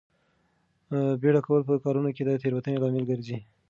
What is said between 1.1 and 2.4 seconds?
بیړه کول په کارونو کې د